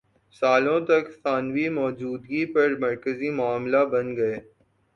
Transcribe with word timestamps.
سالوں 0.41 0.79
تک 0.87 1.05
ثانوی 1.23 1.67
موجودگی 1.71 2.43
پر 2.53 2.69
مرکزی 2.79 3.29
معاملہ 3.31 3.81
بن 3.91 4.07
گئے 4.17 4.35